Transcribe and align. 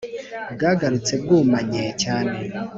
bwagarutse 0.53 1.13
bwumanye, 1.23 1.83
cyane 2.03 2.37